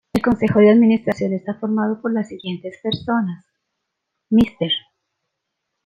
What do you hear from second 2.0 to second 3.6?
por las siguientes personas: